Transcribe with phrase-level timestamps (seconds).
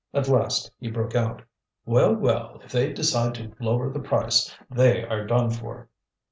[0.15, 1.43] At last he broke out:
[1.85, 2.59] "Well, well!
[2.63, 5.89] if they decide to lower the price they are done for."